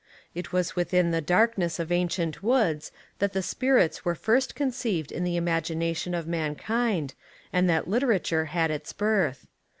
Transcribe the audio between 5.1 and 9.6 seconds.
in the imagination of mankind and that literature had its birth.